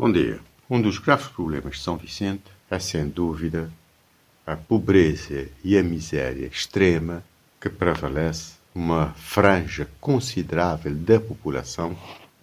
[0.00, 0.40] Bom dia.
[0.70, 3.70] Um dos graves problemas de São Vicente é, sem dúvida,
[4.46, 7.22] a pobreza e a miséria extrema
[7.60, 11.94] que prevalece uma franja considerável da população,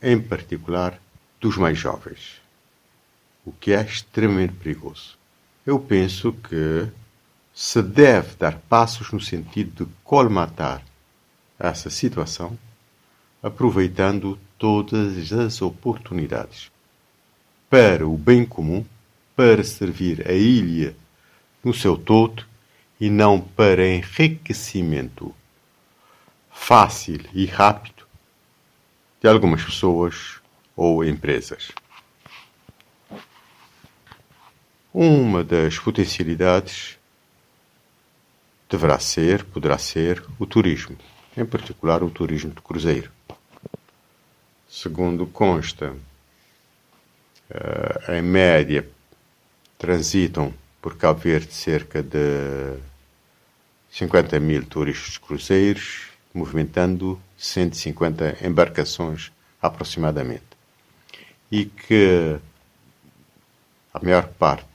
[0.03, 1.01] em particular
[1.41, 2.39] dos mais jovens,
[3.43, 5.17] o que é extremamente perigoso.
[5.65, 6.87] Eu penso que
[7.55, 10.83] se deve dar passos no sentido de colmatar
[11.57, 12.55] essa situação,
[13.41, 16.69] aproveitando todas as oportunidades
[17.69, 18.85] para o bem comum,
[19.35, 20.95] para servir a ilha
[21.63, 22.45] no seu todo
[22.99, 25.33] e não para enriquecimento
[26.51, 28.05] fácil e rápido
[29.21, 30.41] de algumas pessoas
[30.75, 31.71] ou empresas.
[34.93, 36.97] Uma das potencialidades
[38.69, 40.97] deverá ser, poderá ser, o turismo,
[41.35, 43.11] em particular o turismo de cruzeiro.
[44.67, 45.95] Segundo consta
[47.49, 48.87] uh, em média,
[49.77, 52.77] transitam por Cabo Verde cerca de
[53.91, 59.31] 50 mil turistas cruzeiros, movimentando 150 embarcações
[59.61, 60.45] aproximadamente.
[61.51, 62.37] E que
[63.93, 64.67] a maior parte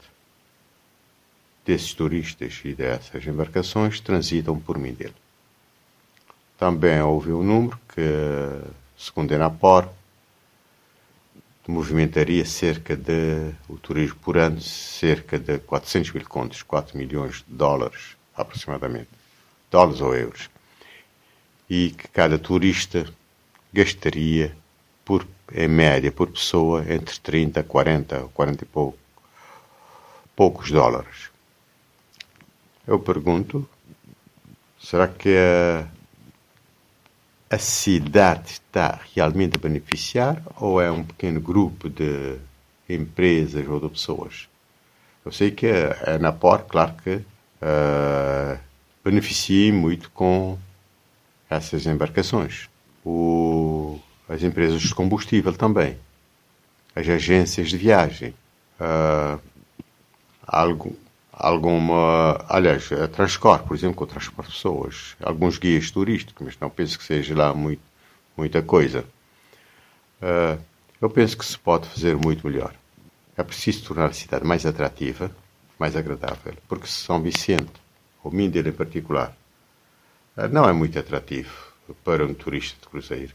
[1.64, 5.14] desses turistas e dessas embarcações transitam por Mindelo.
[6.58, 8.02] Também houve um número que,
[8.96, 9.88] segundo a Enapor,
[11.70, 17.54] movimentaria cerca de, o turismo por ano, cerca de 400 mil contos, 4 milhões de
[17.54, 19.10] dólares aproximadamente,
[19.70, 20.50] dólares ou euros.
[21.70, 23.06] E que cada turista
[23.72, 24.56] gastaria,
[25.04, 28.98] por, em média, por pessoa, entre 30, 40, 40 e pouco,
[30.34, 31.30] poucos dólares.
[32.86, 33.68] Eu pergunto,
[34.80, 35.86] será que a
[37.52, 42.38] a cidade está realmente a beneficiar ou é um pequeno grupo de
[42.88, 44.48] empresas ou de pessoas?
[45.22, 48.58] Eu sei que a Napor, claro que uh,
[49.04, 50.58] beneficia muito com
[51.50, 52.70] essas embarcações.
[53.04, 55.98] O, as empresas de combustível também.
[56.96, 58.34] As agências de viagem.
[58.80, 59.38] Uh,
[60.46, 60.96] algo,
[61.32, 62.44] alguma.
[62.48, 67.04] Aliás, a Transcor, por exemplo, que transporte pessoas, alguns guias turísticos, mas não penso que
[67.04, 67.82] seja lá muito,
[68.36, 69.04] muita coisa.
[70.20, 70.62] Uh,
[71.00, 72.74] eu penso que se pode fazer muito melhor.
[73.36, 75.30] É preciso tornar a cidade mais atrativa,
[75.78, 77.72] mais agradável, porque São Vicente,
[78.22, 79.34] ou Mindelo em particular,
[80.36, 81.72] uh, não é muito atrativo
[82.04, 83.32] para um turista de cruzeiro.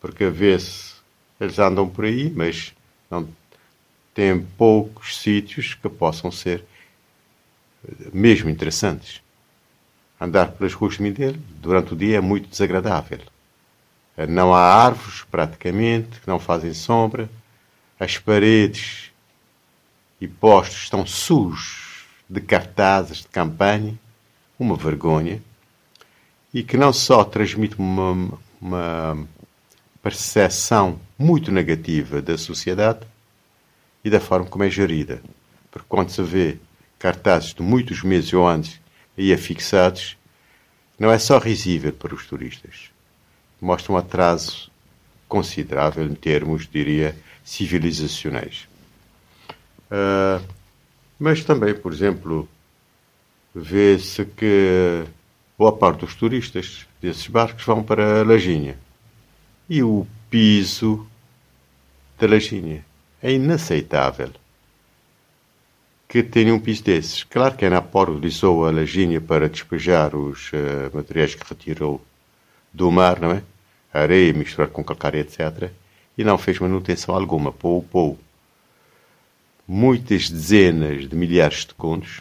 [0.00, 1.00] Porque a vezes
[1.40, 2.72] eles andam por aí, mas
[3.08, 3.28] não
[4.12, 6.64] têm poucos sítios que possam ser
[8.12, 9.22] mesmo interessantes.
[10.20, 13.20] Andar pelas ruas de Mindelo durante o dia é muito desagradável.
[14.28, 17.28] Não há árvores, praticamente, que não fazem sombra.
[17.98, 19.10] As paredes
[20.20, 23.98] e postos estão sujos de cartazes de campanha,
[24.58, 25.42] uma vergonha,
[26.54, 29.28] e que não só transmite uma, uma
[30.02, 33.00] percepção muito negativa da sociedade
[34.04, 35.22] e da forma como é gerida.
[35.70, 36.58] Porque quando se vê
[37.02, 38.80] cartazes de muitos meses ou anos
[39.18, 40.16] aí afixados,
[40.96, 42.92] não é só risível para os turistas.
[43.60, 44.70] Mostra um atraso
[45.26, 48.68] considerável em termos, diria, civilizacionais.
[49.90, 50.46] Uh,
[51.18, 52.48] mas também, por exemplo,
[53.52, 55.04] vê-se que
[55.58, 58.78] boa parte dos turistas desses barcos vão para a Lajinha.
[59.68, 61.04] E o piso
[62.16, 62.84] da Lajinha
[63.20, 64.30] é inaceitável
[66.12, 67.24] que tenha um piso desses.
[67.24, 72.04] Claro que a Napor utilizou a lajinha para despejar os uh, materiais que retirou
[72.70, 73.42] do mar, não é?
[73.90, 75.70] Areia misturar com calcário, etc.
[76.18, 77.50] E não fez manutenção alguma.
[77.50, 78.18] Poupou
[79.66, 82.18] muitas dezenas de milhares de contos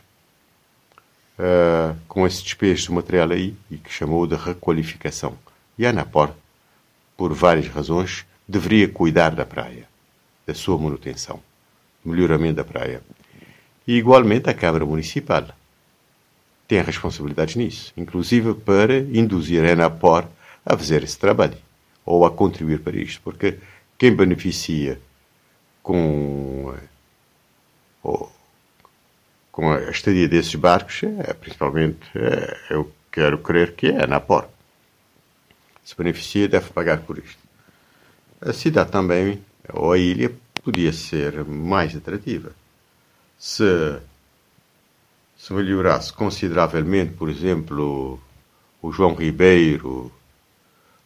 [1.37, 5.37] uh, com esse despejo do material aí e que chamou de requalificação.
[5.77, 6.31] E a Anapor,
[7.17, 9.85] por várias razões, deveria cuidar da praia,
[10.47, 11.41] da sua manutenção,
[12.05, 13.01] melhoramento da praia.
[13.87, 15.47] E, igualmente, a Câmara Municipal
[16.67, 20.25] tem responsabilidades nisso, inclusive para induzir a Enapor
[20.65, 21.57] a fazer esse trabalho
[22.05, 23.57] ou a contribuir para isto, porque
[23.97, 24.97] quem beneficia
[25.83, 26.73] com,
[29.51, 34.47] com a estadia desses barcos é principalmente, é, eu quero crer que é a Enapor.
[35.83, 37.39] Se beneficia, deve pagar por isto.
[38.39, 39.43] A cidade também,
[39.73, 40.31] ou a ilha,
[40.63, 42.60] podia ser mais atrativa
[43.41, 43.99] se,
[45.35, 48.19] se melhorasse consideravelmente, por exemplo,
[48.79, 50.11] o João Ribeiro,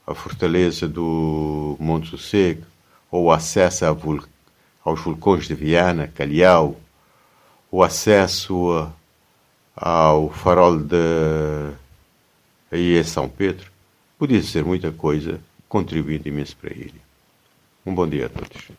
[0.06, 2.66] a fortaleza do Monte Sossego,
[3.10, 3.86] ou o acesso
[4.84, 6.78] aos vulcões de Viana, Calhau,
[7.72, 8.92] o acesso
[9.74, 11.72] ao farol de
[12.70, 13.72] aí é São Pedro,
[14.20, 15.40] podia ser muita coisa,
[15.70, 17.02] contribuindo imenso para ele.
[17.86, 18.72] Um bom dia a todos.